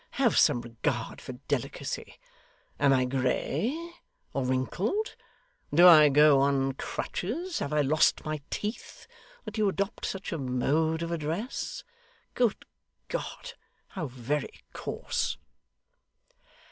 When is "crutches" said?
6.71-7.59